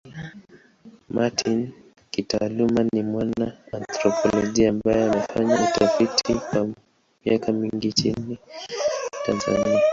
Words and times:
Martin 1.15 1.59
kitaaluma 2.11 2.81
ni 2.93 3.01
mwana 3.03 3.47
anthropolojia 3.75 4.69
ambaye 4.69 5.03
amefanya 5.03 5.55
utafiti 5.69 6.33
kwa 6.35 6.69
miaka 7.25 7.51
mingi 7.51 7.87
nchini 7.87 8.37
Tanzania. 9.25 9.81